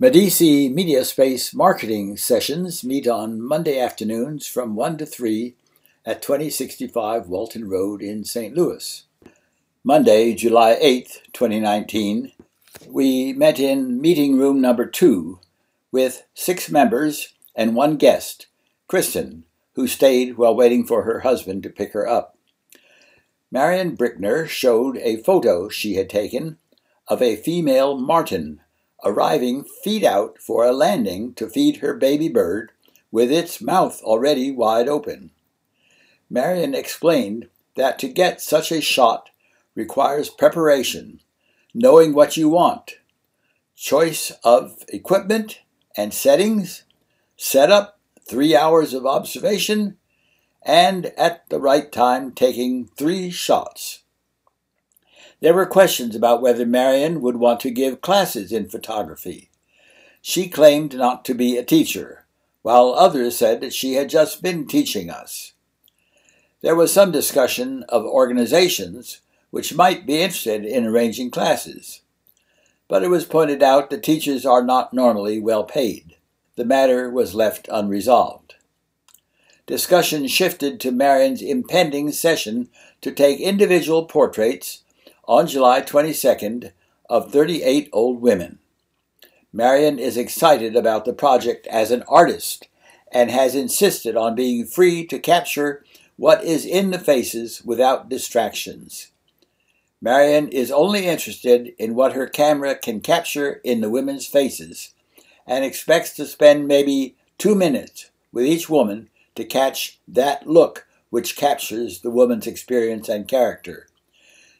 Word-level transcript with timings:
Medici 0.00 0.68
Media 0.68 1.04
Space 1.04 1.52
marketing 1.52 2.16
sessions 2.16 2.84
meet 2.84 3.08
on 3.08 3.42
Monday 3.42 3.80
afternoons 3.80 4.46
from 4.46 4.76
1 4.76 4.98
to 4.98 5.04
3 5.04 5.56
at 6.06 6.22
2065 6.22 7.26
Walton 7.26 7.68
Road 7.68 8.00
in 8.00 8.22
St. 8.24 8.54
Louis. 8.54 9.02
Monday, 9.82 10.34
July 10.34 10.76
8, 10.80 11.22
2019, 11.32 12.30
we 12.86 13.32
met 13.32 13.58
in 13.58 14.00
meeting 14.00 14.38
room 14.38 14.60
number 14.60 14.86
2 14.86 15.40
with 15.90 16.24
six 16.32 16.70
members 16.70 17.34
and 17.56 17.74
one 17.74 17.96
guest, 17.96 18.46
Kristen, 18.86 19.42
who 19.74 19.88
stayed 19.88 20.38
while 20.38 20.54
waiting 20.54 20.86
for 20.86 21.02
her 21.02 21.20
husband 21.20 21.64
to 21.64 21.70
pick 21.70 21.92
her 21.92 22.06
up. 22.06 22.38
Marion 23.50 23.96
Brickner 23.96 24.46
showed 24.46 24.96
a 24.98 25.20
photo 25.24 25.68
she 25.68 25.94
had 25.94 26.08
taken 26.08 26.56
of 27.08 27.20
a 27.20 27.34
female 27.34 27.98
martin 27.98 28.60
arriving 29.04 29.64
feet 29.64 30.04
out 30.04 30.38
for 30.38 30.64
a 30.64 30.72
landing 30.72 31.34
to 31.34 31.48
feed 31.48 31.76
her 31.76 31.94
baby 31.94 32.28
bird 32.28 32.72
with 33.10 33.30
its 33.30 33.60
mouth 33.60 34.02
already 34.02 34.50
wide 34.50 34.88
open. 34.88 35.30
Marion 36.28 36.74
explained 36.74 37.48
that 37.76 37.98
to 37.98 38.08
get 38.08 38.40
such 38.40 38.70
a 38.70 38.80
shot 38.80 39.30
requires 39.74 40.28
preparation, 40.28 41.20
knowing 41.72 42.12
what 42.12 42.36
you 42.36 42.48
want, 42.48 42.98
choice 43.76 44.32
of 44.42 44.84
equipment 44.88 45.60
and 45.96 46.12
settings, 46.12 46.82
setup, 47.36 47.98
three 48.28 48.54
hours 48.54 48.92
of 48.92 49.06
observation, 49.06 49.96
and 50.62 51.06
at 51.16 51.48
the 51.48 51.60
right 51.60 51.90
time 51.92 52.32
taking 52.32 52.88
three 52.96 53.30
shots. 53.30 54.02
There 55.40 55.54
were 55.54 55.66
questions 55.66 56.16
about 56.16 56.42
whether 56.42 56.66
Marion 56.66 57.20
would 57.20 57.36
want 57.36 57.60
to 57.60 57.70
give 57.70 58.00
classes 58.00 58.50
in 58.50 58.68
photography. 58.68 59.50
She 60.20 60.48
claimed 60.48 60.96
not 60.96 61.24
to 61.26 61.34
be 61.34 61.56
a 61.56 61.64
teacher, 61.64 62.26
while 62.62 62.88
others 62.88 63.36
said 63.36 63.60
that 63.60 63.72
she 63.72 63.94
had 63.94 64.10
just 64.10 64.42
been 64.42 64.66
teaching 64.66 65.10
us. 65.10 65.52
There 66.60 66.74
was 66.74 66.92
some 66.92 67.12
discussion 67.12 67.84
of 67.88 68.04
organizations 68.04 69.20
which 69.50 69.74
might 69.74 70.06
be 70.06 70.20
interested 70.20 70.64
in 70.64 70.84
arranging 70.84 71.30
classes. 71.30 72.02
But 72.88 73.04
it 73.04 73.08
was 73.08 73.24
pointed 73.24 73.62
out 73.62 73.90
that 73.90 74.02
teachers 74.02 74.44
are 74.44 74.62
not 74.62 74.92
normally 74.92 75.38
well 75.38 75.62
paid. 75.62 76.16
The 76.56 76.64
matter 76.64 77.08
was 77.08 77.34
left 77.34 77.68
unresolved. 77.70 78.56
Discussion 79.66 80.26
shifted 80.26 80.80
to 80.80 80.90
Marion's 80.90 81.42
impending 81.42 82.10
session 82.10 82.68
to 83.02 83.12
take 83.12 83.38
individual 83.38 84.06
portraits 84.06 84.82
on 85.28 85.46
July 85.46 85.82
22nd 85.82 86.72
of 87.10 87.30
38 87.30 87.90
old 87.92 88.22
women. 88.22 88.58
Marion 89.52 89.98
is 89.98 90.16
excited 90.16 90.74
about 90.74 91.04
the 91.04 91.12
project 91.12 91.66
as 91.66 91.90
an 91.90 92.02
artist 92.08 92.66
and 93.12 93.30
has 93.30 93.54
insisted 93.54 94.16
on 94.16 94.34
being 94.34 94.64
free 94.64 95.06
to 95.06 95.18
capture 95.18 95.84
what 96.16 96.42
is 96.42 96.64
in 96.64 96.90
the 96.92 96.98
faces 96.98 97.62
without 97.62 98.08
distractions. 98.08 99.08
Marion 100.00 100.48
is 100.48 100.70
only 100.70 101.06
interested 101.06 101.74
in 101.78 101.94
what 101.94 102.14
her 102.14 102.26
camera 102.26 102.74
can 102.74 103.00
capture 103.00 103.60
in 103.62 103.82
the 103.82 103.90
women's 103.90 104.26
faces 104.26 104.94
and 105.46 105.62
expects 105.62 106.14
to 106.14 106.24
spend 106.24 106.66
maybe 106.66 107.16
two 107.36 107.54
minutes 107.54 108.10
with 108.32 108.46
each 108.46 108.70
woman 108.70 109.10
to 109.34 109.44
catch 109.44 109.98
that 110.08 110.46
look 110.46 110.86
which 111.10 111.36
captures 111.36 112.00
the 112.00 112.10
woman's 112.10 112.46
experience 112.46 113.10
and 113.10 113.28
character. 113.28 113.87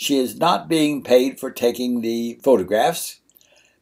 She 0.00 0.16
is 0.16 0.38
not 0.38 0.66
being 0.66 1.02
paid 1.02 1.38
for 1.38 1.50
taking 1.50 2.00
the 2.00 2.40
photographs, 2.42 3.20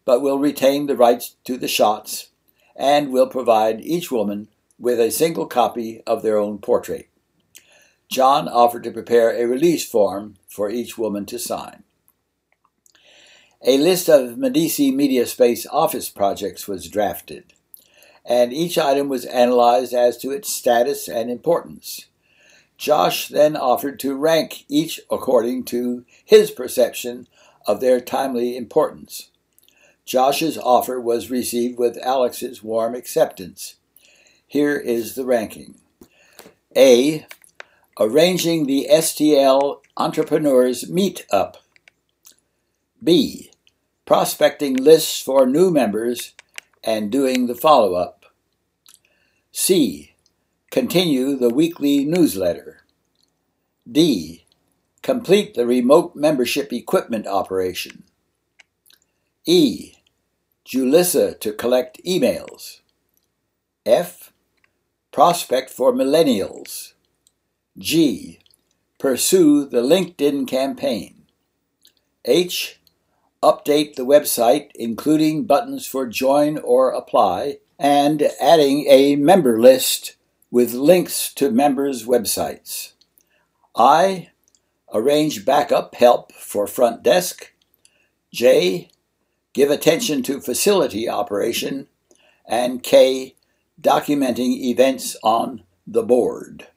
but 0.05 0.21
will 0.21 0.41
retain 0.41 0.89
the 0.89 0.97
rights 0.97 1.37
to 1.45 1.57
the 1.57 1.69
shots 1.69 2.31
and 2.75 3.13
will 3.13 3.29
provide 3.29 3.81
each 3.81 4.11
woman 4.11 4.49
with 4.81 4.99
a 4.99 5.13
single 5.13 5.47
copy 5.47 6.03
of 6.09 6.25
their 6.25 6.37
own 6.37 6.59
portrait. 6.59 7.09
John 8.11 8.49
offered 8.49 8.83
to 8.83 8.91
prepare 8.91 9.31
a 9.31 9.47
release 9.47 9.89
form 9.89 10.35
for 10.49 10.69
each 10.69 10.99
woman 10.99 11.25
to 11.27 11.39
sign. 11.39 11.85
A 13.65 13.79
list 13.79 14.09
of 14.09 14.37
Medici 14.37 14.91
Media 14.91 15.25
Space 15.25 15.69
office 15.71 16.09
projects 16.09 16.67
was 16.67 16.91
drafted, 16.91 17.53
and 18.25 18.53
each 18.53 18.77
item 18.77 19.09
was 19.09 19.25
analyzed 19.25 19.95
as 19.95 20.19
to 20.19 20.33
its 20.33 20.53
status 20.53 21.07
and 21.07 21.31
importance. 21.31 22.07
Josh 22.79 23.27
then 23.27 23.57
offered 23.57 23.99
to 24.01 24.17
rank 24.17 24.65
each 24.69 25.01
according 25.11 25.65
to 25.65 26.05
his 26.25 26.53
perception 26.53 27.27
of 27.67 27.81
their 27.81 28.01
timely 28.01 28.57
importance. 28.57 29.31
Josh's 30.07 30.57
offer 30.57 31.01
was 31.01 31.29
received 31.29 31.79
with 31.79 31.99
Alex's 31.99 32.63
warm 32.63 32.95
acceptance. 32.95 33.75
Here 34.47 34.77
is 34.77 35.17
the 35.17 35.27
ranking 35.27 35.75
A. 36.75 37.27
Arranging 38.01 38.67
the 38.67 38.87
STL 38.89 39.81
Entrepreneurs 39.97 40.85
Meetup. 40.85 41.57
B. 43.03 43.51
Prospecting 44.07 44.77
lists 44.77 45.21
for 45.21 45.47
new 45.47 45.73
members 45.73 46.33
and 46.85 47.11
doing 47.11 47.49
the 47.49 47.57
follow 47.57 47.95
up. 47.95 48.27
C 49.51 50.13
Continue 50.71 51.35
the 51.35 51.49
weekly 51.49 52.05
newsletter. 52.05 52.83
D. 53.91 54.45
Complete 55.03 55.55
the 55.55 55.67
remote 55.67 56.15
membership 56.15 56.75
equipment 56.75 57.27
operation. 57.27 58.05
E. 59.47 59.95
Julissa 60.67 61.41
to 61.41 61.55
collect 61.55 62.05
emails. 62.05 62.81
F. 63.87 64.31
Prospect 65.11 65.71
for 65.71 65.91
millennials. 65.91 66.93
G. 67.79 68.39
Pursue 68.99 69.65
the 69.65 69.81
LinkedIn 69.81 70.47
campaign. 70.47 71.25
H. 72.27 72.79
Update 73.43 73.95
the 73.95 74.05
website, 74.05 74.69
including 74.75 75.45
buttons 75.45 75.87
for 75.87 76.07
join 76.07 76.59
or 76.59 76.91
apply, 76.91 77.61
and 77.79 78.29
adding 78.39 78.85
a 78.87 79.17
member 79.17 79.59
list 79.59 80.17
with 80.51 80.73
links 80.73 81.33
to 81.35 81.51
members' 81.51 82.07
websites. 82.07 82.93
I 83.77 84.31
arrange 84.93 85.45
backup 85.45 85.95
help 85.95 86.33
for 86.33 86.67
front 86.67 87.03
desk. 87.03 87.53
J 88.33 88.91
give 89.53 89.71
attention 89.71 90.23
to 90.23 90.41
facility 90.41 91.09
operation. 91.09 91.89
And 92.47 92.83
K 92.83 93.35
documenting 93.81 94.61
events 94.63 95.17
on 95.23 95.65
the 95.87 96.03
board. 96.03 96.69